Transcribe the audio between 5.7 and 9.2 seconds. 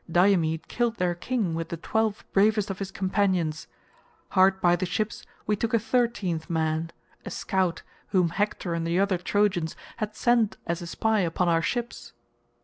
a thirteenth man—a scout whom Hector and the other